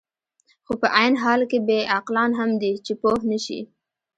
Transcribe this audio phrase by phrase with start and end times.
[0.65, 3.59] خو په عین حال کې بې عقلان هم دي، چې پوه نه شي.